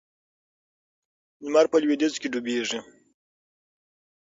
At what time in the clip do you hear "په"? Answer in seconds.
1.71-1.77